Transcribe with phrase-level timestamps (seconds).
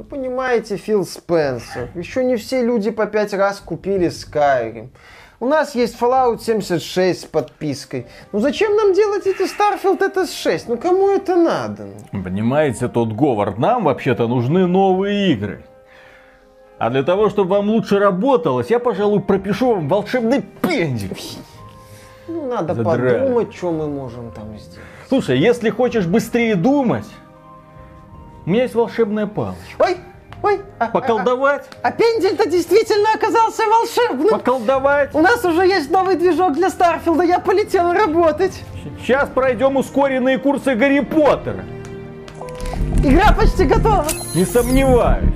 [0.00, 1.90] Ну, понимаете, Фил Спенсер.
[1.94, 4.88] Еще не все люди по пять раз купили Skyrim.
[5.40, 8.06] У нас есть Fallout 76 с подпиской.
[8.32, 10.68] Ну зачем нам делать эти Starfield это 6?
[10.68, 11.88] Ну кому это надо?
[12.12, 15.66] Понимаете, тот Говард, нам вообще-то нужны новые игры.
[16.78, 21.12] А для того, чтобы вам лучше работалось, я, пожалуй, пропишу вам волшебный пендик.
[22.26, 23.18] Ну, надо Задрали.
[23.18, 24.88] подумать, что мы можем там сделать.
[25.10, 27.04] Слушай, если хочешь быстрее думать,
[28.46, 29.60] у меня есть волшебная палочка.
[29.78, 29.96] Ой,
[30.42, 34.30] ой, а, Поколдовать, а, а пендель-то действительно оказался волшебным.
[34.30, 35.14] поколдовать.
[35.14, 38.62] У нас уже есть новый движок для Старфилда, я полетел работать.
[39.00, 41.64] Сейчас пройдем ускоренные курсы Гарри Поттера.
[43.04, 44.06] Игра почти готова.
[44.34, 45.34] Не сомневаюсь.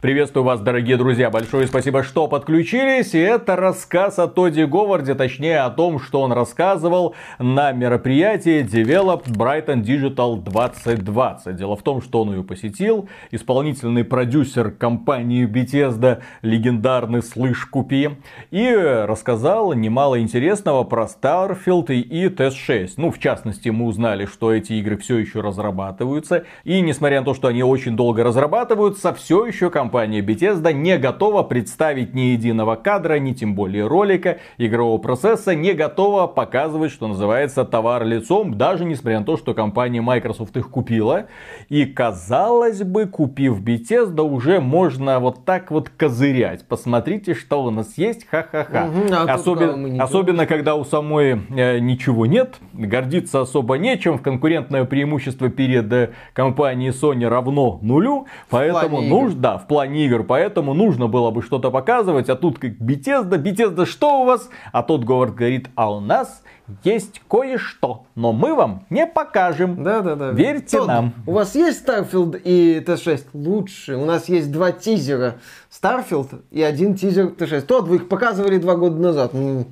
[0.00, 1.28] Приветствую вас, дорогие друзья.
[1.28, 3.14] Большое спасибо, что подключились.
[3.14, 9.32] И это рассказ о Тоди Говарде, точнее о том, что он рассказывал на мероприятии Developed
[9.32, 11.56] Brighton Digital 2020.
[11.56, 13.08] Дело в том, что он ее посетил.
[13.32, 18.10] Исполнительный продюсер компании Bethesda, легендарный Слышь Купи.
[18.52, 22.92] И рассказал немало интересного про Starfield и TS6.
[22.98, 26.44] Ну, в частности, мы узнали, что эти игры все еще разрабатываются.
[26.62, 31.42] И несмотря на то, что они очень долго разрабатываются, все еще компания Bethesda не готова
[31.42, 37.64] представить ни единого кадра, ни тем более ролика игрового процесса, не готова показывать, что называется,
[37.64, 41.26] товар лицом, даже несмотря на то, что компания Microsoft их купила.
[41.68, 46.66] И казалось бы, купив Bethesda, уже можно вот так вот козырять.
[46.66, 48.86] Посмотрите, что у нас есть, ха-ха-ха.
[48.86, 54.84] Мгм, а Особенно, особенно когда у самой э, ничего нет, гордиться особо нечем, в конкурентное
[54.84, 61.30] преимущество перед э, компанией Sony равно нулю, поэтому нужно, да, в игр, поэтому нужно было
[61.30, 64.48] бы что-то показывать, а тут как Bethesda, Bethesda, что у вас?
[64.72, 66.42] А тот Говард говорит, а у нас
[66.84, 69.82] есть кое-что, но мы вам не покажем.
[69.82, 70.30] Да, да, да.
[70.30, 71.14] Верьте нам.
[71.26, 73.26] У вас есть Starfield и Т6?
[73.32, 73.96] Лучше.
[73.96, 75.36] У нас есть два тизера.
[75.70, 77.62] Starfield и один тизер Т6.
[77.62, 79.32] Тот вы их показывали два года назад.
[79.32, 79.68] Ну,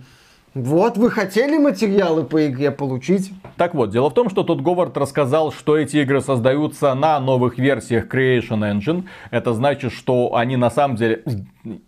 [0.56, 3.30] вот, вы хотели материалы по игре получить?
[3.58, 7.58] Так вот, дело в том, что тот Говард рассказал, что эти игры создаются на новых
[7.58, 9.04] версиях Creation Engine.
[9.30, 11.22] Это значит, что они на самом деле...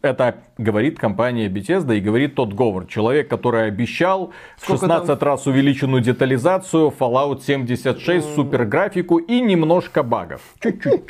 [0.03, 2.89] Это говорит компания Bethesda и говорит тот Говард.
[2.89, 5.28] Человек, который обещал в Сколько 16 там?
[5.28, 10.41] раз увеличенную детализацию, Fallout 76, супер графику и немножко багов.
[10.61, 11.03] Чуть-чуть.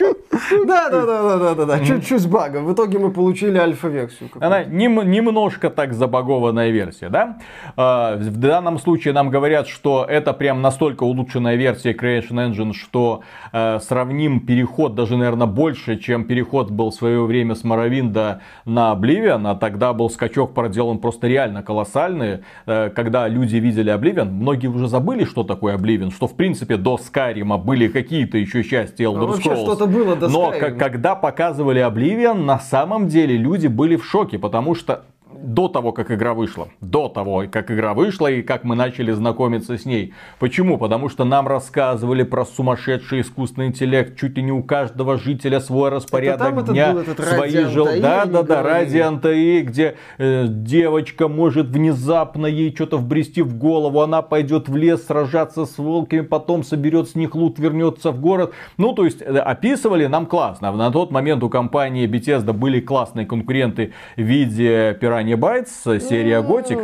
[0.66, 1.84] Да, да, да, да, да, да.
[1.84, 2.66] Чуть-чуть с багом.
[2.66, 4.30] В итоге мы получили альфа-версию.
[4.40, 7.38] Она нем- немножко так забагованная версия, да?
[7.76, 13.22] А, В данном случае нам говорят, что это прям настолько улучшенная версия Creation Engine, что
[13.52, 18.92] э, сравним переход даже, наверное, больше, чем переход был в свое время с Моровинда на
[18.92, 22.40] Oblivion, а тогда был скачок проделан просто реально колоссальный.
[22.66, 26.96] Э, Когда люди видели Oblivion, многие уже забыли, что такое Oblivion, что в принципе до
[26.96, 29.62] Skyrim были какие-то еще части Elder Ну, вообще Scrolls.
[29.62, 30.76] что-то было до Но Skyrim.
[30.78, 35.04] когда показывали Oblivion, на самом деле люди были в шоке, потому что
[35.42, 39.78] до того, как игра вышла, до того, как игра вышла и как мы начали знакомиться
[39.78, 40.12] с ней.
[40.38, 40.78] Почему?
[40.78, 45.90] Потому что нам рассказывали про сумасшедший искусственный интеллект, чуть ли не у каждого жителя свой
[45.90, 47.52] распорядок там этот дня, был этот свои.
[47.52, 48.62] AI, Да, да, да.
[48.62, 54.76] Radiant AI, где э, девочка может внезапно ей что-то вбрести в голову, она пойдет в
[54.76, 58.52] лес сражаться с волками, потом соберет с них лут, вернется в город.
[58.76, 60.72] Ну, то есть, э, описывали нам классно.
[60.72, 64.96] На тот момент у компании Bethesda были классные конкуренты в виде
[65.28, 66.78] Piranha Bytes, серия Готик.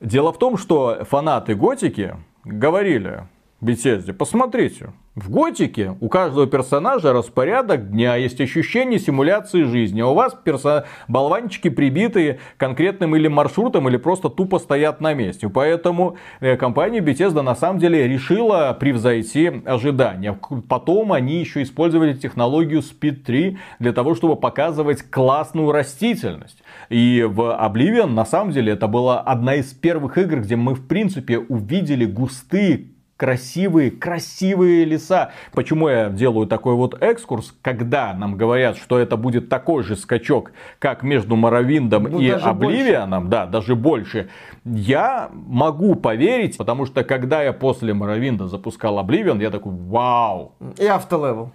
[0.00, 3.24] Дело в том, что фанаты Готики говорили
[3.62, 10.02] Bethesda, посмотрите, в Готике у каждого персонажа распорядок дня, есть ощущение симуляции жизни.
[10.02, 10.84] А у вас перса...
[11.08, 15.48] болванчики прибитые конкретным или маршрутом, или просто тупо стоят на месте.
[15.48, 20.38] Поэтому э, компания Bethesda на самом деле решила превзойти ожидания.
[20.68, 26.62] Потом они еще использовали технологию Speed 3 для того, чтобы показывать классную растительность.
[26.90, 30.86] И в Oblivion на самом деле это была одна из первых игр, где мы в
[30.86, 35.30] принципе увидели густые красивые, красивые леса.
[35.52, 37.54] Почему я делаю такой вот экскурс?
[37.62, 43.28] Когда нам говорят, что это будет такой же скачок, как между Моровиндом Ну, и Обливианом,
[43.28, 44.28] да, даже больше,
[44.64, 50.86] я могу поверить, потому что когда я после Моровинда запускал Обливион, я такой, вау, И
[50.86, 51.52] автолевел.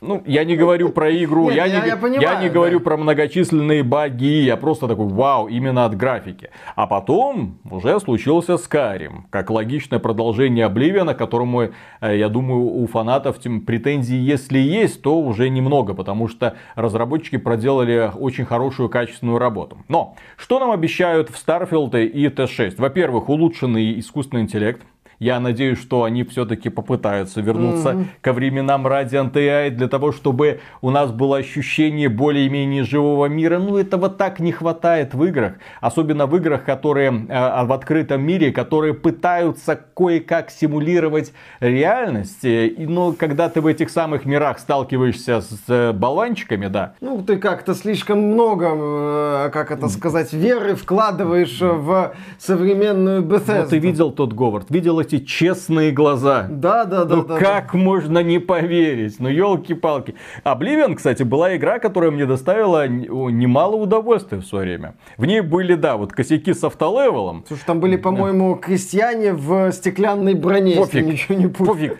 [0.00, 2.54] Ну, я не говорю про игру, Нет, я, я- не, я понимаю, я не да.
[2.54, 6.50] говорю про многочисленные баги, я просто такой, вау, именно от графики.
[6.76, 13.38] А потом уже случился Skyrim, как логичное продолжение Обливиана, которому, э, я думаю, у фанатов
[13.38, 19.78] тем претензий, если есть, то уже немного, потому что разработчики проделали очень хорошую качественную работу.
[19.88, 22.74] Но, что нам обещают в Starfield и T6?
[22.78, 24.82] Во-первых, улучшенный искусственный интеллект,
[25.18, 28.06] Я надеюсь, что они все-таки попытаются вернуться mm-hmm.
[28.20, 33.58] ко временам Radiant AI для того, чтобы у нас было ощущение более-менее живого мира.
[33.58, 35.54] Ну, этого так не хватает в играх.
[35.80, 42.44] Особенно в играх, которые э, в открытом мире, которые пытаются кое-как симулировать реальность.
[42.78, 46.94] Но когда ты в этих самых мирах сталкиваешься с э, болванчиками, да.
[47.00, 53.62] Ну, ты как-то слишком много, э, как это сказать, веры вкладываешь в современную Bethesda.
[53.64, 56.46] Ну, ты видел тот Говард, видел эти честные глаза.
[56.48, 57.16] Да, да, да.
[57.16, 57.78] Ну, да, как да.
[57.78, 59.16] можно не поверить?
[59.18, 60.14] Ну, елки-палки.
[60.44, 64.94] Обливион, кстати, была игра, которая мне доставила немало удовольствия в свое время.
[65.16, 67.44] В ней были, да, вот косяки с автолевелом.
[67.46, 71.06] Слушай, там были, по-моему, крестьяне в стеклянной броне, Пофиг.
[71.06, 71.98] ничего не Пофиг.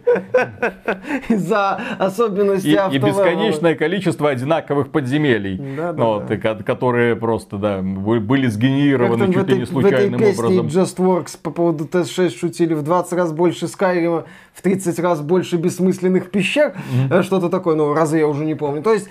[1.29, 6.37] Из-за особенностей и, и бесконечное количество одинаковых подземелий, да, да, вот, да.
[6.37, 10.67] которые просто, да, были сгенерированы чуть ли не случайным образом.
[10.67, 15.57] Just Works по поводу TS6 шутили в 20 раз больше Skyrim, в 30 раз больше
[15.57, 16.75] бессмысленных пещер,
[17.11, 17.23] mm-hmm.
[17.23, 18.83] что-то такое, ну, разы я уже не помню.
[18.83, 19.09] То есть,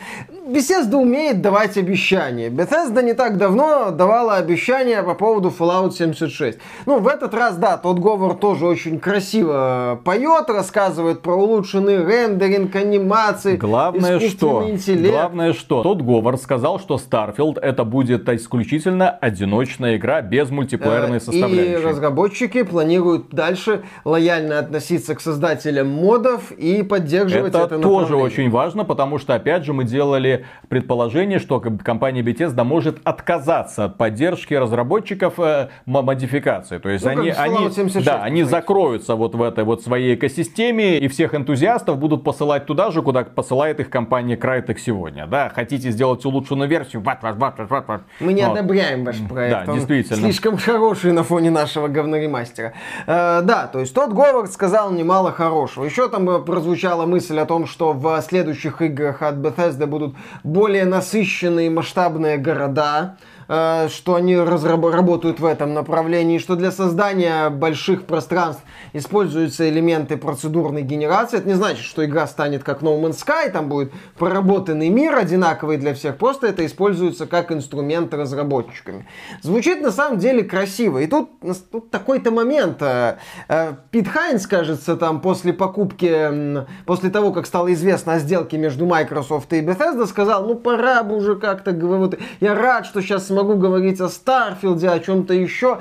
[0.48, 2.50] Bethesda умеет давать обещания.
[2.50, 6.60] Bethesda не так давно давала обещания по поводу Fallout 76.
[6.86, 12.76] Ну, в этот раз, да, тот Говор тоже очень красиво поет, рассказывает про улучшенный рендеринг,
[12.76, 15.14] анимации, Главное что, интеллект.
[15.14, 21.74] главное что, тот Говор сказал, что Starfield это будет исключительно одиночная игра без мультиплеерной составляющей.
[21.74, 28.50] И разработчики планируют дальше лояльно относиться к создателям модов и поддерживать это, это тоже очень
[28.50, 34.54] важно, потому что, опять же, мы делали предположение, что компания Bethesda может отказаться от поддержки
[34.54, 36.78] разработчиков э, модификации.
[36.78, 41.00] То есть ну, они, они, 76, да, они закроются вот в этой вот своей экосистеме,
[41.00, 45.28] и всех энтузиастов будут посылать туда же, куда посылает их компания Crytek сегодня.
[45.28, 48.02] Да, хотите сделать улучшенную версию, ват, ват, ват, ват, ват.
[48.20, 48.58] Мы не вот.
[48.58, 49.66] одобряем ваш проект.
[49.66, 50.22] Да, Он действительно.
[50.22, 52.74] Слишком хороший на фоне нашего говноремастера.
[53.06, 55.86] Э, да, то есть тот Говард сказал немало хорошего.
[55.86, 60.86] Еще там э, прозвучала мысль о том, что в следующих играх от Bethesda будут более
[60.86, 63.18] насыщенные масштабные города.
[63.50, 68.64] Э, что они работают в этом направлении, что для создания больших пространств
[68.94, 71.38] используются элементы процедурной генерации.
[71.38, 75.78] Это не значит, что игра станет как No Man's Sky, там будет проработанный мир одинаковый
[75.78, 79.08] для всех, просто это используется как инструмент разработчиками.
[79.42, 81.00] Звучит на самом деле красиво.
[81.00, 81.30] И тут,
[81.72, 82.82] тут такой-то момент.
[82.82, 83.18] Э,
[83.48, 88.86] э, Пит Хайнс, кажется, там после покупки, после того, как стало известно о сделке между
[88.86, 92.20] Microsoft и Bethesda, сказал, ну пора бы уже как-то говорить.
[92.42, 95.78] Я рад, что сейчас могу говорить о Starfield е, о чем-то еще.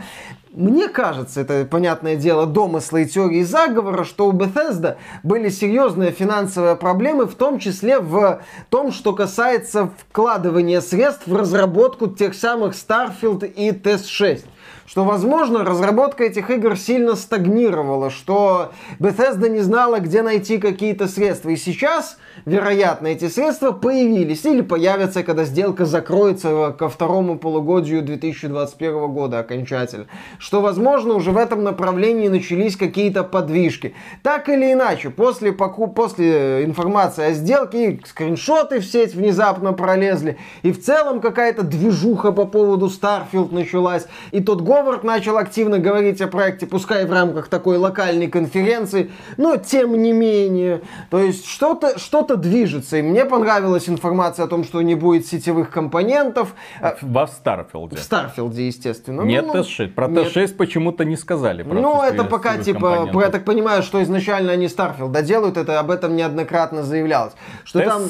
[0.52, 6.76] Мне кажется, это, понятное дело, домыслы и теории заговора, что у Bethesda были серьезные финансовые
[6.76, 13.46] проблемы, в том числе в том, что касается вкладывания средств в разработку тех самых Starfield
[13.46, 14.44] и TES-6
[14.86, 21.50] что, возможно, разработка этих игр сильно стагнировала, что Bethesda не знала, где найти какие-то средства.
[21.50, 29.08] И сейчас, вероятно, эти средства появились или появятся, когда сделка закроется ко второму полугодию 2021
[29.08, 30.06] года окончательно.
[30.38, 33.94] Что, возможно, уже в этом направлении начались какие-то подвижки.
[34.22, 35.94] Так или иначе, после, покуп...
[35.94, 42.44] после информации о сделке, скриншоты в сеть внезапно пролезли, и в целом какая-то движуха по
[42.44, 47.48] поводу Starfield началась, и тот год Говард начал активно говорить о проекте, пускай в рамках
[47.48, 50.82] такой локальной конференции, но тем не менее.
[51.08, 52.98] То есть что-то что движется.
[52.98, 56.54] И мне понравилась информация о том, что не будет сетевых компонентов.
[57.00, 57.96] Во Starfield е.
[57.96, 59.22] В Starfield е, естественно.
[59.22, 59.94] Нет ну, Т6.
[59.94, 61.62] Про Т6 почему-то не сказали.
[61.62, 66.16] Ну, это пока, типа, я так понимаю, что изначально они Starfield доделают, это об этом
[66.16, 67.32] неоднократно заявлялось.
[67.64, 67.88] Что TES...
[67.88, 68.02] там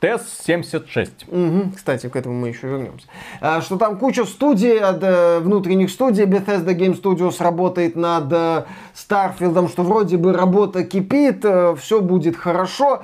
[0.00, 1.10] TES-76.
[1.28, 3.06] Угу, кстати, к этому мы еще вернемся.
[3.40, 8.64] А, что там куча студий, э, внутренних студий, Bethesda Game Studios работает над э,
[8.94, 13.02] Starfield, что вроде бы работа кипит, э, все будет хорошо.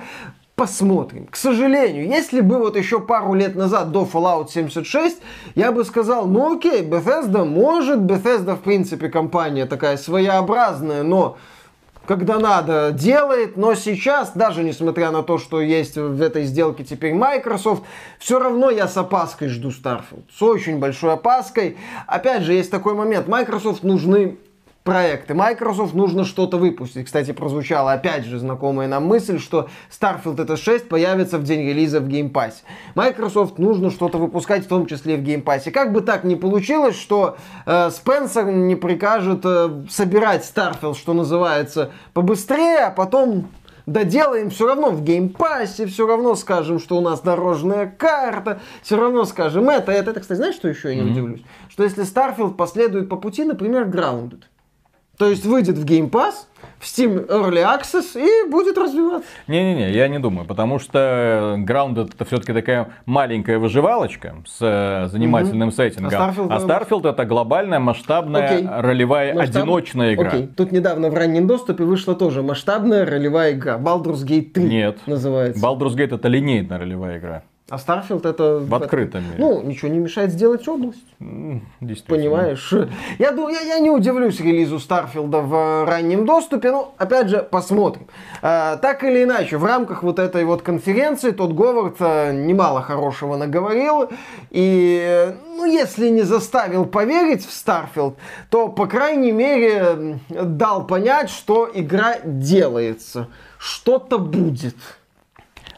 [0.54, 1.26] Посмотрим.
[1.26, 5.20] К сожалению, если бы вот еще пару лет назад, до Fallout 76,
[5.54, 11.36] я бы сказал, ну окей, Bethesda может, Bethesda в принципе компания такая своеобразная, но
[12.06, 17.14] когда надо, делает, но сейчас, даже несмотря на то, что есть в этой сделке теперь
[17.14, 17.82] Microsoft,
[18.18, 20.24] все равно я с опаской жду Starfield.
[20.36, 21.76] С очень большой опаской.
[22.06, 23.28] Опять же, есть такой момент.
[23.28, 24.38] Microsoft нужны
[24.86, 25.34] проекты.
[25.34, 27.04] Microsoft нужно что-то выпустить.
[27.04, 32.00] Кстати, прозвучала опять же знакомая нам мысль, что Starfield это 6 появится в день релиза
[32.00, 32.54] в Game Pass.
[32.94, 35.70] Microsoft нужно что-то выпускать, в том числе и в Game Pass.
[35.70, 41.90] Как бы так ни получилось, что э, Спенсер не прикажет э, собирать Starfield, что называется,
[42.14, 43.48] побыстрее, а потом
[43.86, 49.24] доделаем все равно в геймпассе, все равно скажем, что у нас дорожная карта, все равно
[49.24, 50.10] скажем это, это.
[50.12, 51.12] Это, кстати, знаешь, что еще я не mm-hmm.
[51.12, 51.42] удивлюсь?
[51.68, 54.42] Что если Starfield последует по пути, например, Grounded,
[55.18, 56.34] то есть выйдет в Game Pass,
[56.78, 59.28] в Steam Early Access и будет развиваться.
[59.46, 65.68] Не-не-не, я не думаю, потому что Grounded это все-таки такая маленькая выживалочка с э, занимательным
[65.68, 65.76] угу.
[65.76, 66.12] сеттингом.
[66.12, 68.68] А Starfield, а Starfield это глобальная, масштабная, Окей.
[68.68, 69.62] ролевая, Масштаб...
[69.62, 70.28] одиночная игра.
[70.28, 70.48] Окей.
[70.48, 73.78] Тут недавно в раннем доступе вышла тоже масштабная ролевая игра.
[73.78, 74.98] Baldur's Gate 3 Нет.
[75.06, 75.64] называется.
[75.64, 77.42] Baldur's Gate это линейная ролевая игра.
[77.68, 78.58] А Starfield это...
[78.60, 79.34] В открытом мире.
[79.38, 81.04] Ну, ничего не мешает сделать область.
[82.06, 82.72] Понимаешь?
[83.18, 88.06] Я, я, я не удивлюсь релизу Старфилда в раннем доступе, но, опять же, посмотрим.
[88.40, 93.36] А, так или иначе, в рамках вот этой вот конференции Тодд Говард а, немало хорошего
[93.36, 94.10] наговорил.
[94.52, 98.16] И, ну, если не заставил поверить в Starfield,
[98.48, 103.26] то, по крайней мере, дал понять, что игра делается.
[103.58, 104.76] Что-то будет.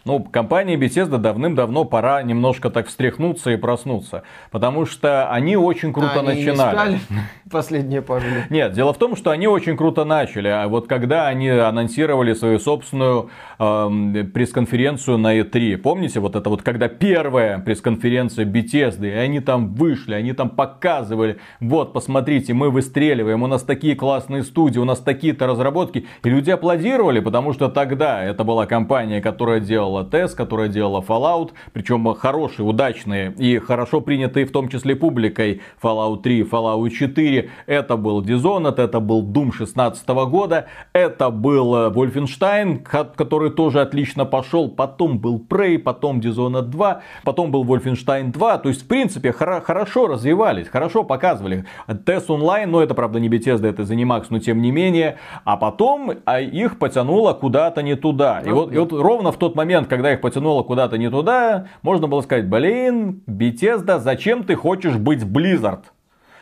[0.09, 4.23] Ну, компании Bethesda давным-давно пора немножко так встряхнуться и проснуться.
[4.51, 6.99] Потому что они очень круто они начинали.
[7.51, 8.51] Последние пару лет.
[8.51, 10.49] Нет, дело в том, что они очень круто начали.
[10.49, 16.63] А вот когда они анонсировали свою собственную э, пресс-конференцию на E3, помните, вот это вот
[16.63, 23.43] когда первая пресс-конференция Bethesda, и они там вышли, они там показывали, вот, посмотрите, мы выстреливаем,
[23.43, 26.07] у нас такие классные студии, у нас такие-то разработки.
[26.25, 31.53] И люди аплодировали, потому что тогда это была компания, которая делала TES, которая делала Fallout,
[31.73, 37.38] причем хорошие, удачные и хорошо принятые в том числе публикой Fallout 3, Fallout 4.
[37.67, 42.79] Это был Dishonored, это был Doom 16 года, это был э, Wolfenstein,
[43.17, 48.69] который тоже отлично пошел, потом был Prey, потом Dishonored 2, потом был Wolfenstein 2, то
[48.69, 51.65] есть в принципе хоро- хорошо развивались, хорошо показывали.
[51.87, 56.13] TES Online, но это правда не Bethesda, это ZeniMax, но тем не менее, а потом
[56.25, 58.41] а их потянуло куда-то не туда.
[58.41, 62.09] И вот, и вот ровно в тот момент, когда их потянуло куда-то не туда, можно
[62.09, 65.85] было сказать, блин, Bethesda, зачем ты хочешь быть Blizzard?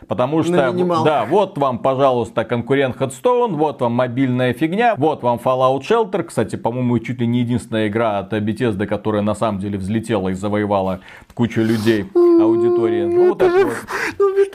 [0.08, 0.72] Потому что,
[1.04, 6.22] да, вот вам, пожалуйста, конкурент Headstone, вот вам мобильная фигня, вот вам Fallout Shelter.
[6.22, 10.34] Кстати, по-моему, чуть ли не единственная игра от Bethesda, которая на самом деле взлетела и
[10.34, 11.00] завоевала
[11.34, 13.04] кучу людей, аудитории.
[13.04, 13.74] Ну, вот это вот.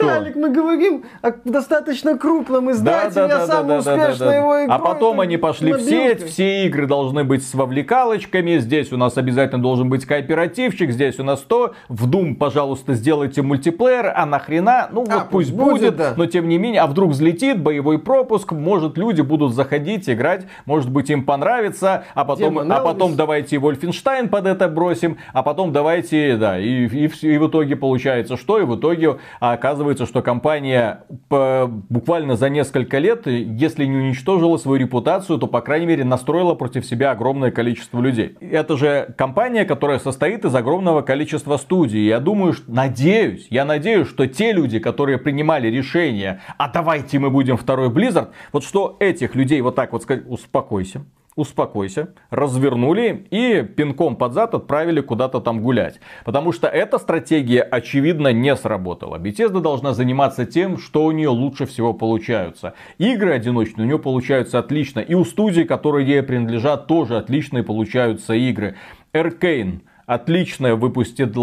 [0.02, 4.64] Виталик, мы говорим о достаточно крупном издателе, да, да, да, самой да, успешной да, его
[4.64, 4.76] игрой.
[4.76, 9.16] А потом они пошли в сеть, все игры должны быть с вовлекалочками, здесь у нас
[9.16, 14.88] обязательно должен быть кооперативчик, здесь у нас то, в Doom, пожалуйста, сделайте мультиплеер, а нахрена,
[14.92, 16.14] ну а, вот пусть пусть будет, будет да.
[16.16, 20.90] но тем не менее, а вдруг взлетит боевой пропуск, может люди будут заходить, играть, может
[20.90, 26.36] быть им понравится, а потом, а потом давайте Вольфенштайн под это бросим, а потом давайте,
[26.36, 28.58] да, и, и, и в итоге получается что?
[28.58, 35.38] И в итоге оказывается, что компания буквально за несколько лет, если не уничтожила свою репутацию,
[35.38, 38.36] то, по крайней мере, настроила против себя огромное количество людей.
[38.40, 42.06] Это же компания, которая состоит из огромного количества студий.
[42.06, 47.56] Я думаю, надеюсь, я надеюсь, что те люди, которые принимали решение, а давайте мы будем
[47.56, 51.04] второй Blizzard, вот что этих людей вот так вот сказать, успокойся,
[51.36, 56.00] успокойся, развернули и пинком под зад отправили куда-то там гулять.
[56.24, 59.16] Потому что эта стратегия, очевидно, не сработала.
[59.16, 62.74] Bethesda должна заниматься тем, что у нее лучше всего получаются.
[62.98, 65.00] Игры одиночные у нее получаются отлично.
[65.00, 68.76] И у студий, которые ей принадлежат, тоже отличные получаются игры.
[69.12, 69.80] Arcane
[70.14, 71.36] отличная выпустит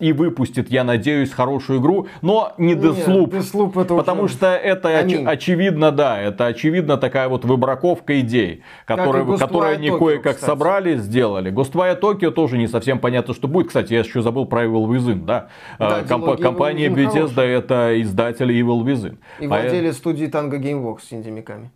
[0.00, 3.34] и выпустит, я надеюсь, хорошую игру, но не Deathloop.
[3.34, 4.34] Нет, Deathloop это потому уже...
[4.34, 10.38] что это оч- очевидно, да, это очевидно такая вот выбраковка идей, которые, которые они кое-как
[10.38, 11.52] собрали, сделали.
[11.52, 13.68] Ghostwire Tokyo тоже не совсем понятно, что будет.
[13.68, 15.48] Кстати, я еще забыл про Evil Within, да.
[15.78, 19.16] да э, Комп- компания Bethesda это издатель Evil Within.
[19.40, 19.98] И владелец а...
[19.98, 21.70] студии Tango Gameworks с Индимиками.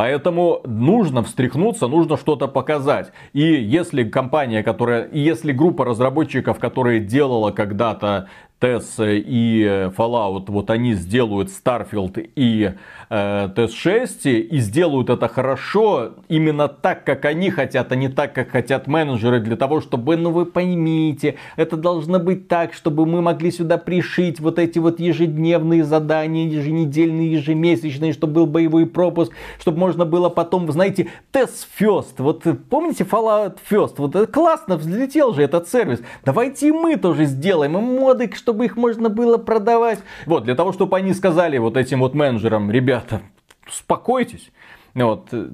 [0.00, 3.12] Поэтому нужно встряхнуться, нужно что-то показать.
[3.34, 8.30] И если компания, которая, если группа разработчиков, которая делала когда-то
[8.62, 12.72] TES и Fallout, вот они сделают Starfield и
[13.10, 18.50] э, TES-6 и сделают это хорошо, именно так, как они хотят, а не так, как
[18.50, 23.50] хотят менеджеры, для того, чтобы, ну вы поймите, это должно быть так, чтобы мы могли
[23.50, 30.04] сюда пришить вот эти вот ежедневные задания, еженедельные, ежемесячные, чтобы был боевой пропуск, чтобы можно
[30.04, 35.68] было потом, знаете, TES First, вот помните Fallout First, вот это классно взлетел же этот
[35.68, 40.00] сервис, давайте и мы тоже сделаем, и моды, что чтобы их можно было продавать.
[40.26, 42.68] Вот, для того, чтобы они сказали вот этим вот менеджерам,
[43.00, 43.22] ребята,
[43.66, 44.50] успокойтесь.
[44.94, 45.50] Вот, э,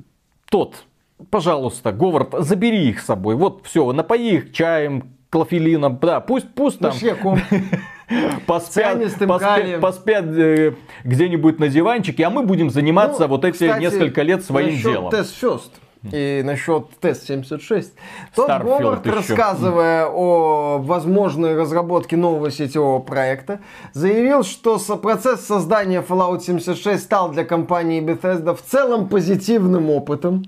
[0.50, 0.84] тот,
[1.30, 3.34] пожалуйста, Говард, забери их с собой.
[3.36, 6.92] Вот, все, напои их чаем, клофелином, да, пусть, пусть там...
[8.46, 10.74] поспят, поспят, поспят э,
[11.04, 15.10] где-нибудь на диванчике, а мы будем заниматься ну, вот эти кстати, несколько лет своим делом.
[15.10, 15.72] Тест First.
[16.12, 17.92] И насчет Тест-76.
[18.34, 19.16] Тот Starfield Говард, еще.
[19.16, 23.60] рассказывая о возможной разработке нового сетевого проекта,
[23.92, 30.44] заявил, что процесс создания Fallout 76 стал для компании Bethesda в целом позитивным опытом.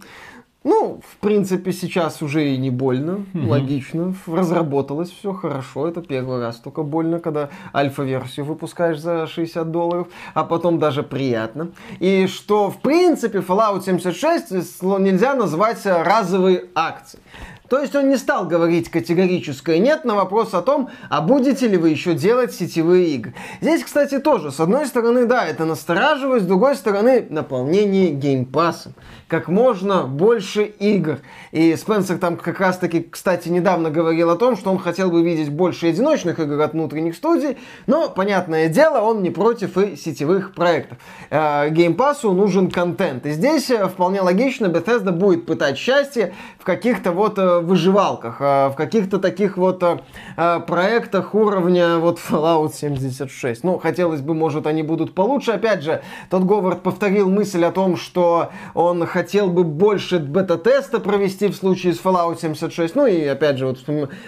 [0.71, 4.15] Ну, в принципе, сейчас уже и не больно, логично.
[4.27, 5.89] Разработалось все хорошо.
[5.89, 11.69] Это первый раз только больно, когда альфа-версию выпускаешь за 60 долларов, а потом даже приятно.
[12.01, 17.23] И что, в принципе, Fallout 76 сло- нельзя назвать э, разовой акцией.
[17.69, 21.77] То есть он не стал говорить категорическое нет на вопрос о том, а будете ли
[21.77, 23.35] вы еще делать сетевые игры.
[23.61, 28.95] Здесь, кстати, тоже, с одной стороны, да, это настораживает, с другой стороны, наполнение геймпасом.
[29.29, 31.19] Как можно больше игр.
[31.53, 35.23] И Спенсер там как раз таки, кстати, недавно говорил о том, что он хотел бы
[35.23, 40.55] видеть больше одиночных игр от внутренних студий, но, понятное дело, он не против и сетевых
[40.55, 40.99] проектов.
[41.31, 43.27] Э, Геймпасу нужен контент.
[43.27, 48.69] И здесь э, вполне логично, Bethesda будет пытать счастье в каких-то вот э, выживалках, э,
[48.69, 49.99] в каких-то таких вот э,
[50.37, 53.65] э, проектах уровня вот Fallout 76.
[53.65, 55.53] Ну, хотелось бы, может, они будут получше.
[55.53, 61.49] Опять же, тот Говард повторил мысль о том, что он хотел бы больше бета-теста провести
[61.49, 62.95] в случае с Fallout 76.
[62.95, 63.79] Ну и, опять же, вот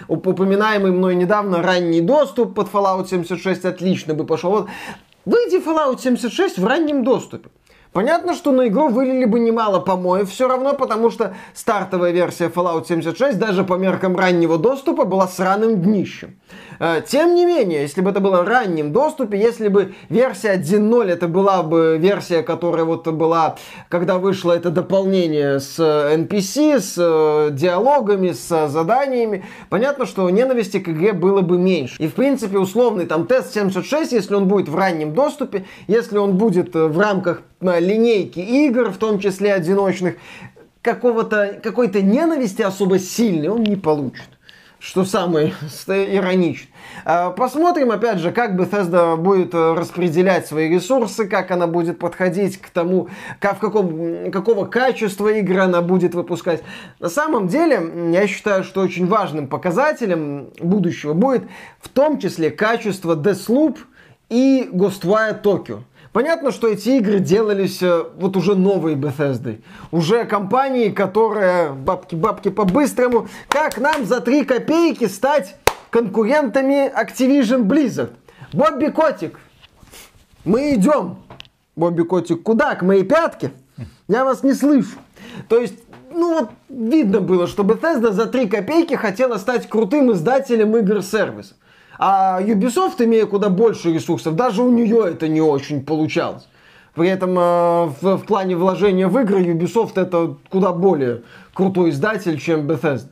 [0.07, 4.51] упоминаемый мной недавно ранний доступ под Fallout 76 отлично бы пошел.
[4.51, 4.69] Вот
[5.25, 7.49] выйди Fallout 76 в раннем доступе.
[7.93, 12.87] Понятно, что на игру вылили бы немало помоев все равно, потому что стартовая версия Fallout
[12.87, 16.39] 76 даже по меркам раннего доступа была сраным днищем.
[16.81, 21.11] Э, Тем не менее, если бы это было в раннем доступе, если бы версия 1.0
[21.11, 23.57] это была бы версия, которая вот была,
[23.87, 30.27] когда вышло это дополнение с э, NPC, с э, диалогами, с э, заданиями, понятно, что
[30.31, 32.01] ненависти к игре было бы меньше.
[32.01, 36.35] И в принципе условный там тест 76, если он будет в раннем доступе, если он
[36.37, 40.15] будет э, в рамках э, линейки игр, в том числе одиночных,
[40.81, 44.29] какого-то, какой-то ненависти особо сильной он не получит.
[44.81, 45.53] Что самое
[45.87, 46.71] ироничное.
[47.05, 52.57] А, Посмотрим, опять же, как Bethesda будет э, распределять свои ресурсы, как она будет подходить
[52.57, 53.07] к тому,
[53.39, 56.63] как, в каком, какого качества игры она будет выпускать.
[56.99, 61.43] На самом деле, я считаю, что очень важным показателем будущего будет
[61.79, 63.77] в том числе качество Deathloop
[64.29, 65.83] и Ghostwire Tokyo.
[66.13, 69.61] Понятно, что эти игры делались э, вот уже новой Bethesda.
[69.91, 75.55] Уже компании, которая бабки-бабки по-быстрому, как нам за 3 копейки стать
[75.89, 78.11] конкурентами Activision Blizzard.
[78.51, 79.39] Бобби Котик,
[80.43, 81.17] мы идем.
[81.77, 82.75] Бобби Котик, куда?
[82.75, 83.51] К моей пятке?
[84.09, 84.97] Я вас не слышу.
[85.47, 85.75] То есть,
[86.13, 91.55] ну вот, видно было, что Bethesda за 3 копейки хотела стать крутым издателем игр-сервисов.
[92.03, 96.47] А Ubisoft, имея куда больше ресурсов, даже у нее это не очень получалось.
[96.95, 101.21] При этом э, в, в плане вложения в игры Ubisoft это куда более
[101.53, 103.09] крутой издатель, чем Bethesda.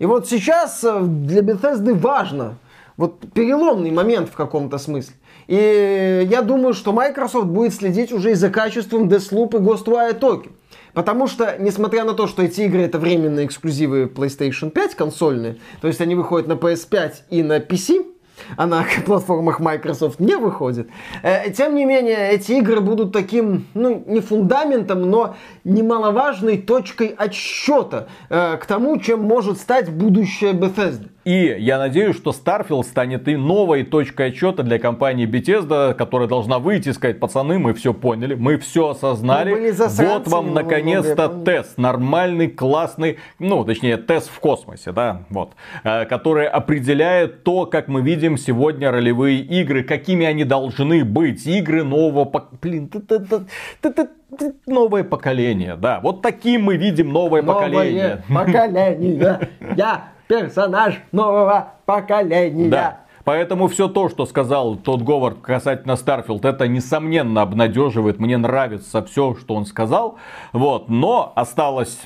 [0.00, 2.58] И вот сейчас э, для Bethesda важно,
[2.96, 5.14] вот переломный момент в каком-то смысле.
[5.46, 10.50] И я думаю, что Microsoft будет следить уже и за качеством Deathloop и Ghostwire Tokyo.
[10.94, 15.86] Потому что, несмотря на то, что эти игры это временные эксклюзивы PlayStation 5 консольные, то
[15.86, 18.11] есть они выходят на PS5 и на PC,
[18.56, 20.88] а на платформах Microsoft не выходит.
[21.22, 28.08] Э, Тем не менее, эти игры будут таким, ну, не фундаментом, но немаловажной точкой отсчета
[28.28, 31.11] э, к тому, чем может стать будущее Bethesda.
[31.24, 36.58] И я надеюсь, что Starfield станет и новой точкой отчета для компании Bethesda, которая должна
[36.58, 39.72] выйти и сказать, пацаны, мы все поняли, мы все осознали.
[40.02, 45.52] Вот вам наконец-то тест, нормальный, классный, ну, точнее, тест в космосе, да, вот,
[45.84, 51.84] э, который определяет то, как мы видим сегодня ролевые игры, какими они должны быть, игры
[51.84, 52.90] нового, блин,
[54.66, 58.24] новое поколение, да, вот таким мы видим новое, поколение.
[58.28, 59.48] Новое поколение.
[59.76, 62.68] Я персонаж нового поколения.
[62.68, 62.98] Да.
[63.24, 68.18] Поэтому все то, что сказал Тодд Говард касательно Старфилд, это несомненно обнадеживает.
[68.18, 70.18] Мне нравится все, что он сказал.
[70.52, 70.88] Вот.
[70.88, 72.00] Но осталось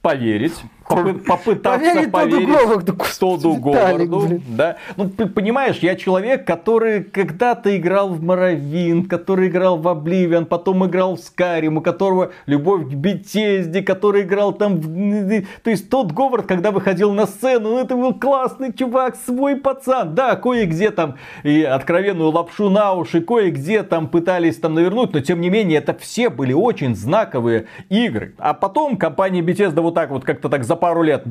[0.00, 0.60] поверить.
[0.92, 2.48] Попы- попытаться Поверить Тодду поверить
[3.56, 4.76] Говарду, да.
[4.96, 11.16] Ну, понимаешь, я человек, который когда-то играл в Моровин, который играл в Обливион, потом играл
[11.16, 14.76] в Скарим, у которого любовь к Бетезде, который играл там...
[14.76, 19.56] в- То есть тот Говард, когда выходил на сцену, ну, это был классный чувак, свой
[19.56, 20.14] пацан.
[20.14, 25.40] Да, кое-где там и откровенную лапшу на уши, кое-где там пытались там навернуть, но тем
[25.40, 28.34] не менее это все были очень знаковые игры.
[28.38, 31.24] А потом компания Bethesda вот так вот как-то так за пару лет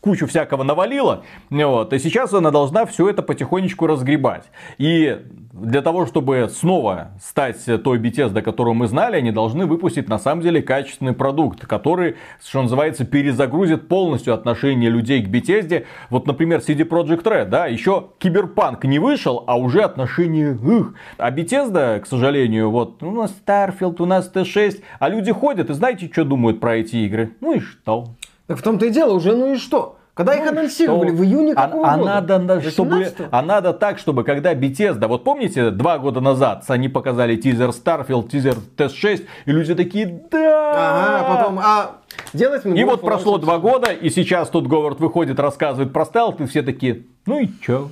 [0.00, 1.24] кучу всякого навалила.
[1.50, 4.44] Вот, и сейчас она должна все это потихонечку разгребать.
[4.78, 5.18] И
[5.52, 10.40] для того, чтобы снова стать той Bethesda, которую мы знали, они должны выпустить на самом
[10.40, 15.84] деле качественный продукт, который, что называется, перезагрузит полностью отношение людей к Bethesda.
[16.08, 20.94] Вот, например, CD Projekt Red, да, еще Киберпанк не вышел, а уже отношение их.
[21.18, 25.74] А Bethesda, к сожалению, вот у нас Starfield, у нас T6, а люди ходят и
[25.74, 27.36] знаете, что думают про эти игры?
[27.42, 28.14] Ну и что?
[28.50, 29.96] Так в том-то и дело, уже ну и что?
[30.12, 31.10] Когда их Ну, анонсировали?
[31.10, 31.18] что?
[31.18, 32.14] В июне а, какого а года?
[32.14, 33.28] надо, на- чтобы, 18-го?
[33.30, 38.28] а надо так, чтобы когда Bethesda, вот помните, два года назад они показали тизер Starfield,
[38.28, 41.20] тизер Test 6, и люди такие, да!
[41.20, 41.90] Ага, потом, а
[42.32, 43.40] делать мы И вот прошло 4.
[43.42, 47.48] два года, и сейчас тут Говард выходит, рассказывает про стелт, и все такие, ну и
[47.64, 47.90] чё?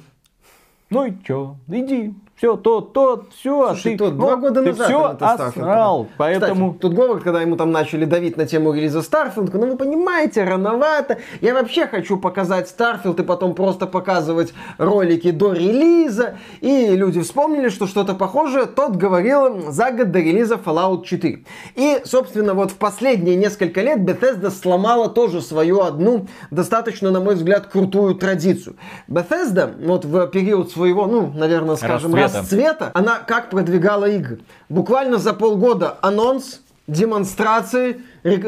[0.90, 1.54] Ну и чё?
[1.68, 5.16] Иди, все, тот, тот, все, а Слушай, ты, тот, ну, два года ты назад все
[5.18, 6.06] осрал, показал.
[6.16, 6.68] поэтому...
[6.68, 10.44] Кстати, тут Говард, когда ему там начали давить на тему релиза Starfield, ну вы понимаете,
[10.44, 11.18] рановато.
[11.40, 16.38] Я вообще хочу показать Starfield и потом просто показывать ролики до релиза.
[16.60, 21.44] И люди вспомнили, что что-то похожее тот говорил за год до релиза Fallout 4.
[21.74, 27.34] И, собственно, вот в последние несколько лет Bethesda сломала тоже свою одну достаточно, на мой
[27.34, 28.76] взгляд, крутую традицию.
[29.08, 32.90] Bethesda вот в период своего, ну, наверное, скажем, Расцвета.
[32.94, 34.40] она как продвигала игры.
[34.68, 38.00] Буквально за полгода анонс, демонстрации,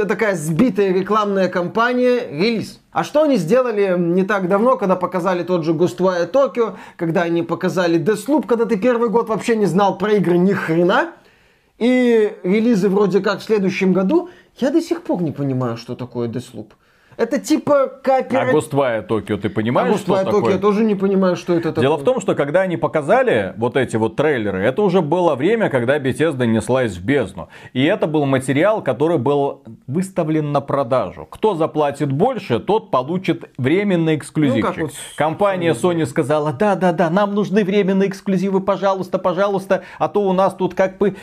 [0.08, 2.80] такая сбитая рекламная кампания, релиз.
[2.90, 7.42] А что они сделали не так давно, когда показали тот же Ghostwire Tokyo, когда они
[7.42, 11.12] показали Deathloop, когда ты первый год вообще не знал про игры ни хрена,
[11.78, 16.28] и релизы вроде как в следующем году, я до сих пор не понимаю, что такое
[16.28, 16.72] Deathloop.
[17.20, 18.54] Это типа А кооператив.
[18.54, 20.52] Ghostwire Tokyo, ты А понимаешь, что Ghostwire Tokyo такое?
[20.54, 21.83] я тоже не понимаю, что это такое.
[21.83, 25.68] Дело в том, что когда они показали вот эти вот трейлеры, это уже было время,
[25.68, 27.50] когда Bethesda неслась в бездну.
[27.74, 31.26] И это был материал, который был выставлен на продажу.
[31.30, 34.64] Кто заплатит больше, тот получит временный эксклюзивчик.
[34.64, 40.22] Ну, как вот Компания Sony сказала, да-да-да, нам нужны временные эксклюзивы, пожалуйста, пожалуйста, а то
[40.22, 41.16] у нас тут как бы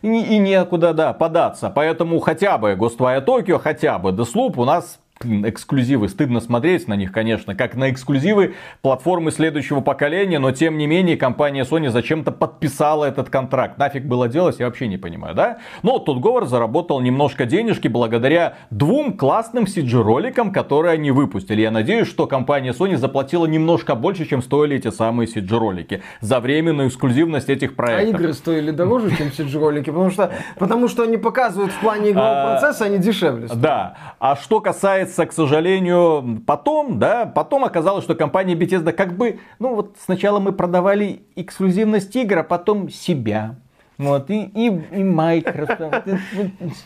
[0.00, 1.68] и некуда, да, податься.
[1.68, 6.08] Поэтому хотя бы Ghostwire Tokyo, хотя бы Deathloop у нас эксклюзивы.
[6.08, 11.16] Стыдно смотреть на них, конечно, как на эксклюзивы платформы следующего поколения, но тем не менее
[11.16, 13.78] компания Sony зачем-то подписала этот контракт.
[13.78, 15.58] Нафиг было делать, я вообще не понимаю, да?
[15.82, 21.62] Но тут Говард заработал немножко денежки благодаря двум классным CG-роликам, которые они выпустили.
[21.62, 26.88] Я надеюсь, что компания Sony заплатила немножко больше, чем стоили эти самые CG-ролики за временную
[26.88, 28.20] эксклюзивность этих А проектов.
[28.20, 32.50] игры стоили дороже, чем CG-ролики, потому что, потому что они показывают в плане игрового А,
[32.60, 33.46] процесса, они дешевле.
[33.46, 33.62] стоят.
[33.62, 33.96] Да.
[34.18, 39.74] А что касается, к сожалению, потом, да, потом оказалось, что компания Bethesda как бы, ну
[39.74, 43.56] вот сначала мы продавали эксклюзивность игр, а потом себя.
[43.98, 46.06] Вот, и, и, и Microsoft.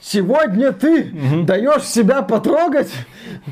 [0.01, 1.05] Сегодня ты
[1.45, 2.91] даешь себя потрогать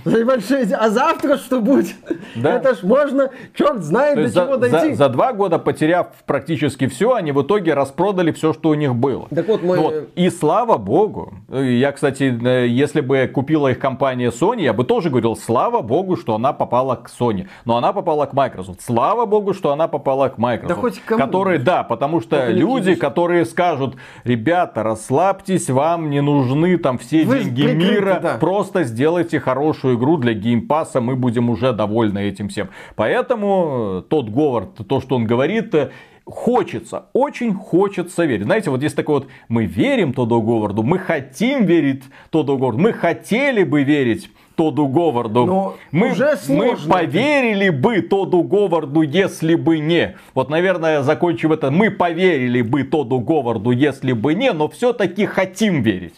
[0.05, 1.95] за большие а завтра что будет?
[2.37, 2.57] Да.
[2.57, 4.95] Это ж можно, черт знает, То до чего за, за- дойти.
[4.95, 9.29] за два года, потеряв практически все, они в итоге распродали все, что у них было.
[9.29, 10.09] Так вот, мой- Вот.
[10.15, 15.11] И слава богу, я, кстати, э, если бы купила их компания Sony, я бы тоже
[15.11, 17.47] говорил, слава богу, что она попала к Sony.
[17.67, 18.81] Но она попала к Microsoft.
[18.81, 20.81] Слава богу, что она попала к Microsoft.
[20.81, 21.23] хоть кому.
[21.23, 27.41] Которые, да, потому что люди, которые скажут, ребята, расслабьтесь, вам не нужны там все Вы
[27.41, 28.39] деньги прикрыты, мира, да.
[28.39, 32.69] просто сделайте хорошую игру для Game Pass а, мы будем уже довольны этим всем.
[32.97, 35.91] Поэтому э, Тодд Говард, то, что он говорит, э,
[36.25, 38.45] хочется, очень хочется верить.
[38.45, 42.93] Знаете, вот есть такой вот, мы верим Тодду Говарду, мы хотим верить Тодду Говарду, мы
[42.93, 44.31] хотели бы верить
[44.61, 45.47] Тодду Говарду.
[45.47, 50.17] Но мы, уже мы поверили бы Тодду Говарду, если бы не.
[50.35, 51.71] Вот, наверное, закончим это.
[51.71, 56.13] Мы поверили бы Тодду Говарду, если бы не, но все-таки хотим верить.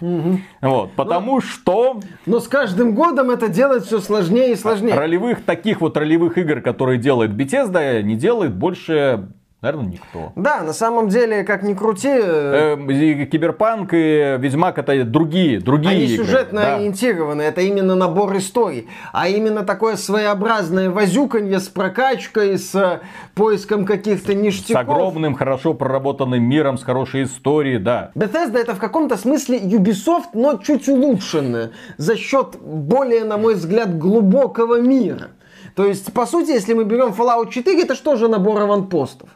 [0.60, 4.94] Вот, потому что Но с каждым годом это делать все сложнее и сложнее.
[4.94, 9.28] ролевых, таких вот ролевых игр, которые делает Bethesda, не делает больше,
[9.62, 10.32] наверное, никто.
[10.36, 15.60] Да, на самом деле, как ни крути, э, Эм, и Киберпанк и Ведьмак это другие,
[15.60, 16.24] другие Они игры.
[16.24, 16.76] сюжетно да.
[16.76, 18.88] ориентированы, это именно набор историй.
[19.12, 23.00] А именно такое своеобразное возюканье с прокачкой, с э,
[23.34, 24.82] поиском каких-то С ништяков.
[24.82, 28.10] огромным, хорошо проработанным миром, с хорошей историей, да.
[28.14, 31.70] Bethesda это в каком-то смысле Ubisoft, но чуть улучшенная.
[31.98, 35.28] За счет более, на мой взгляд, глубокого мира.
[35.76, 39.30] То есть, по сути, если мы берем Fallout 4, это что же набор аванпостов?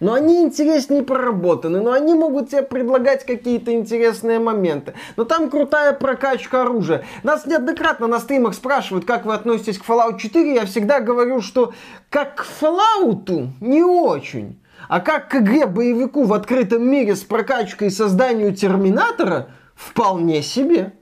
[0.00, 4.94] Но они интереснее проработаны, но они могут тебе предлагать какие-то интересные моменты.
[5.16, 7.04] Но там крутая прокачка оружия.
[7.22, 10.54] Нас неоднократно на стримах спрашивают, как вы относитесь к Fallout 4.
[10.54, 11.72] Я всегда говорю, что
[12.08, 14.60] как к Fallout не очень.
[14.88, 20.94] А как к игре боевику в открытом мире с прокачкой и созданию Терминатора вполне себе.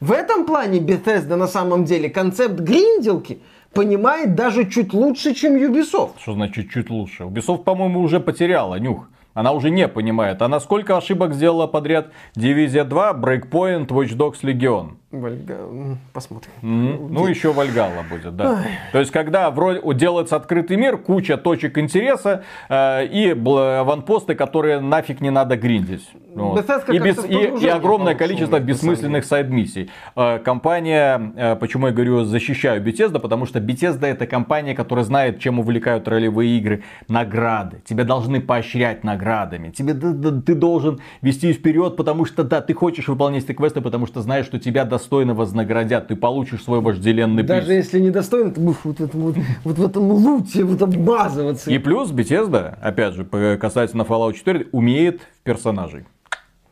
[0.00, 3.42] В этом плане Bethesda на самом деле концепт гринделки
[3.74, 6.12] понимает даже чуть лучше, чем Ubisoft.
[6.20, 7.24] Что значит чуть лучше?
[7.24, 9.08] Ubisoft, по-моему, уже потеряла нюх.
[9.34, 10.42] Она уже не понимает.
[10.42, 12.12] Она сколько ошибок сделала подряд?
[12.36, 14.92] Дивизия 2, Breakpoint, Watch Dogs, Legion.
[15.20, 15.58] Вальга...
[16.12, 16.50] Посмотрим.
[16.62, 17.08] Mm-hmm.
[17.10, 18.52] Ну, еще Вальгала будет, да.
[18.52, 18.66] Ой.
[18.92, 25.20] То есть, когда вроде делается открытый мир, куча точек интереса э, и ванпосты, которые нафиг
[25.20, 26.08] не надо гриндить.
[26.34, 26.68] Вот.
[26.88, 29.90] И, без, и, и огромное количество бессмысленных сайд-миссий.
[30.16, 35.38] Э, компания, э, почему я говорю, защищаю Bethesda, потому что Bethesda это компания, которая знает,
[35.38, 36.82] чем увлекают ролевые игры.
[37.08, 37.82] Награды.
[37.84, 39.70] Тебя должны поощрять наградами.
[39.70, 44.06] Тебе, ты, ты должен вести вперед, потому что, да, ты хочешь выполнять эти квесты, потому
[44.06, 47.48] что знаешь, что тебя достаточно достойно вознаградят, ты получишь свой вожделенный приз.
[47.48, 51.70] Даже если недостойно, ты будешь вот, это, вот, вот в этом луте вот обмазываться.
[51.70, 53.24] И плюс Bethesda, опять же,
[53.60, 56.04] касательно Fallout 4, умеет в персонажей.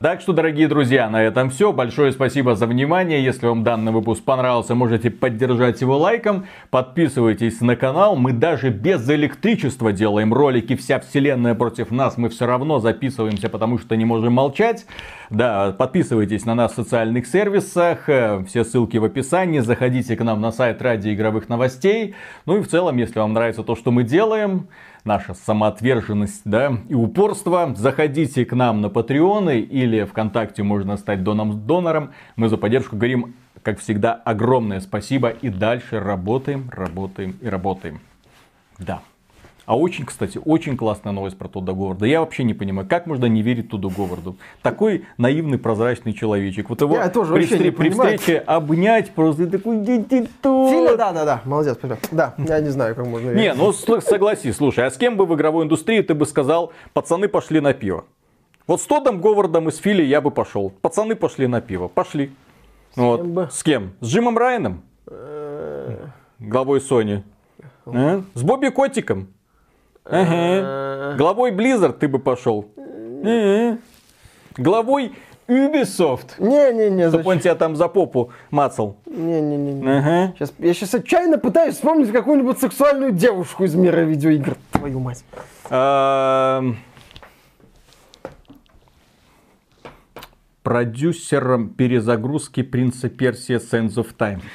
[0.02, 1.72] Так что, дорогие друзья, на этом все.
[1.72, 3.22] Большое спасибо за внимание.
[3.22, 6.46] Если вам данный выпуск понравился, можете поддержать его лайком.
[6.70, 8.16] Подписывайтесь на канал.
[8.16, 10.74] Мы даже без электричества делаем ролики.
[10.74, 12.18] Вся вселенная против нас.
[12.18, 14.86] Мы все равно записываемся, потому что не можем молчать.
[15.30, 18.08] Да, подписывайтесь на нас в социальных сервисах.
[18.48, 19.60] Все ссылки в описании.
[19.60, 22.16] Заходите к нам на сайт ради игровых новостей.
[22.44, 24.66] Ну и в целом, если вам нравится то, что мы делаем,
[25.04, 31.66] наша самоотверженность, да, и упорство, заходите к нам на Патреоны или ВКонтакте можно стать доном
[31.66, 32.12] донором.
[32.36, 38.00] Мы за поддержку говорим, как всегда, огромное спасибо и дальше работаем, работаем и работаем.
[38.78, 39.02] Да.
[39.64, 42.07] А очень, кстати, очень классная новость про Тодда Говарда.
[42.07, 44.37] Я вообще не понимаю, как можно не верить Тодду Говарду.
[44.61, 46.68] Такой наивный, прозрачный человечек.
[46.68, 47.72] Вот его я тоже при, встр...
[47.72, 52.01] при встрече обнять просто такой дети Филя, да, да, да, молодец, привет.
[52.11, 53.40] Да, я не знаю, как можно верить.
[53.40, 57.29] Не, ну согласись, слушай, а с кем бы в игровой индустрии ты бы сказал, пацаны
[57.29, 58.05] пошли на пиво?
[58.66, 60.70] Вот с Тоддом Говардом и с Фили я бы пошел.
[60.70, 61.88] Пацаны пошли на пиво.
[61.88, 62.33] Пошли.
[62.94, 63.20] С вот.
[63.20, 63.48] кем бы?
[63.51, 63.92] С кем?
[64.01, 64.83] С Джимом Райаном?
[65.07, 66.07] Э.
[66.38, 67.22] Главой Sony.
[67.87, 68.22] А?
[68.35, 69.29] С Бобби Котиком?
[70.04, 71.16] Ага.
[71.16, 72.68] Главой Blizzard ты бы пошел.
[74.56, 75.12] Главой
[75.48, 76.34] Ubisoft.
[76.38, 77.08] Не-не-не.
[77.08, 78.96] Чтобы он тебя там за попу мацал.
[79.06, 79.86] Не-не-не.
[79.88, 80.32] Ага.
[80.34, 84.56] Сейчас, я сейчас отчаянно пытаюсь вспомнить какую-нибудь сексуальную девушку из мира видеоигр.
[84.72, 85.24] Твою мать.
[90.62, 94.42] Продюсером перезагрузки Принца Персия Sands of Time.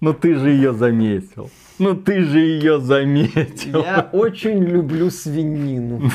[0.00, 1.50] Ну ты же ее заметил.
[1.78, 3.82] Ну ты же ее заметил.
[3.82, 6.10] Я очень люблю свинину.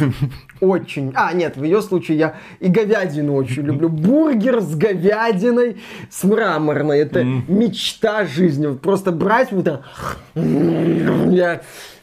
[0.59, 1.11] Очень.
[1.15, 3.89] А, нет, в ее случае я и говядину очень люблю.
[3.89, 5.77] Бургер с говядиной,
[6.09, 6.99] с мраморной.
[6.99, 8.67] Это мечта жизни.
[8.67, 9.83] Вот просто брать вот это...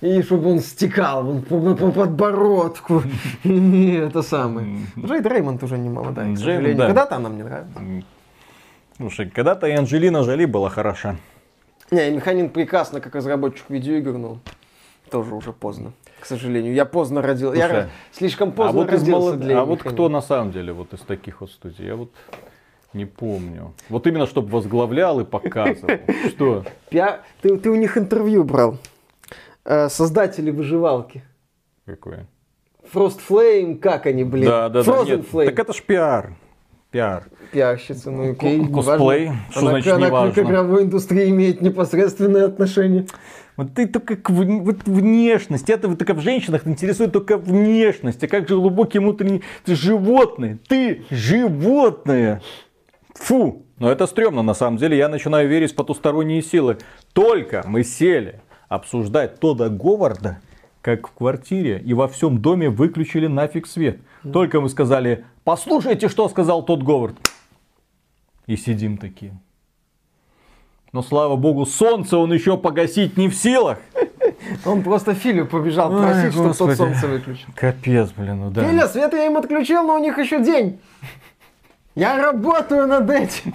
[0.00, 3.02] И чтобы он стекал по, по подбородку.
[3.42, 4.86] Это самое.
[4.96, 6.78] Джейд Реймонд уже не молодая, к сожалению.
[6.78, 7.80] Когда-то она мне нравится.
[8.96, 11.16] Слушай, когда-то и Анджелина Жоли была хороша.
[11.90, 14.38] Не, и Механин прекрасно как разработчик видеоигр, но
[15.10, 15.92] тоже уже поздно.
[16.20, 17.58] К сожалению, я поздно родился.
[17.58, 19.40] я слишком поздно а вот родился молод...
[19.40, 21.86] для А вот кто на самом деле вот из таких вот студий?
[21.86, 22.10] Я вот
[22.92, 23.74] не помню.
[23.88, 25.98] Вот именно, чтобы возглавлял и показывал.
[26.28, 26.64] Что?
[26.90, 28.78] Ты, ты у них интервью брал.
[29.64, 31.22] Э, создатели выживалки.
[31.84, 32.26] Какое?
[32.92, 34.46] Frost Flame, как они, блин?
[34.46, 35.16] Да, да, Frozen да.
[35.16, 35.44] Нет, Flame.
[35.46, 36.32] Так это ж пиар.
[36.90, 37.24] Пиар.
[37.52, 38.64] Пиарщица, ну окей.
[38.66, 40.34] Косплей, что она, значит она не важно.
[40.34, 43.06] к игровой индустрии имеет непосредственное отношение.
[43.56, 48.28] Вот ты только к вот внешность, это вот только в женщинах интересует только внешность, а
[48.28, 52.40] как же глубокий внутренний, ты животное, ты животное.
[53.14, 56.78] Фу, но это стрёмно на самом деле, я начинаю верить в потусторонние силы.
[57.12, 60.40] Только мы сели обсуждать Тода Говарда,
[60.82, 64.00] как в квартире и во всем доме выключили нафиг свет.
[64.32, 67.16] Только мы сказали, послушайте, что сказал тот Говард.
[68.46, 69.38] И сидим такие.
[70.92, 73.78] Но слава богу, солнце он еще погасить не в силах.
[74.64, 77.48] Он просто Филю побежал просить, чтобы тот солнце выключил.
[77.54, 78.64] Капец, блин, ну да.
[78.64, 80.78] Филя, свет я им отключил, но у них еще день.
[81.98, 83.54] Я работаю над этим.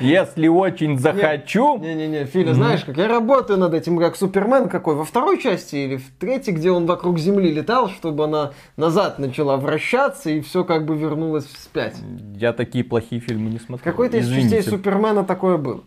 [0.00, 1.78] Если очень захочу.
[1.78, 5.96] Не-не-не, Филя, знаешь, как я работаю над этим, как Супермен какой, во второй части или
[5.96, 10.86] в третьей, где он вокруг Земли летал, чтобы она назад начала вращаться и все как
[10.86, 11.96] бы вернулось вспять.
[12.36, 13.92] Я такие плохие фильмы не смотрел.
[13.92, 15.82] Какой-то из частей Супермена такое был.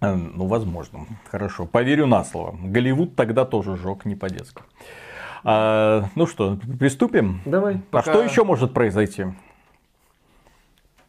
[0.00, 1.06] А, ну, возможно.
[1.28, 1.66] Хорошо.
[1.66, 2.56] Поверю на слово.
[2.62, 4.62] Голливуд тогда тоже жег не по-детски.
[5.42, 7.40] А, ну что, приступим?
[7.46, 7.80] Давай.
[7.90, 9.24] А что еще может произойти?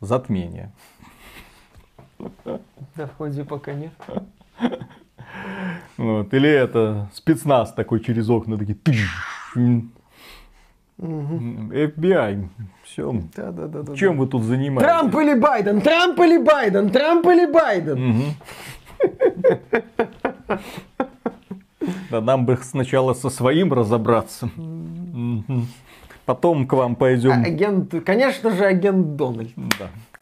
[0.02, 0.72] Затмение.
[2.46, 3.94] Да, в ходе пока нет.
[5.98, 6.34] Вот.
[6.34, 8.76] Или это спецназ такой через окна такие.
[10.98, 12.50] FBI.
[12.84, 13.14] Все.
[13.36, 13.96] Да, да, да, да.
[13.96, 14.86] Чем вы тут занимаетесь?
[14.86, 15.82] Трамп или Байден?
[15.82, 16.90] Трамп или Байден?
[16.90, 18.08] Трамп или Байден?
[18.08, 18.36] Мгм.
[22.10, 24.50] Да нам бы сначала со своим разобраться.
[24.56, 25.68] Мгм.
[26.30, 27.32] Потом к вам пойдем.
[27.44, 29.50] Агент, конечно же, агент Дональд.
[29.80, 29.90] Да.